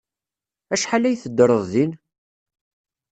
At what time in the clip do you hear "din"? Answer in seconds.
1.71-1.91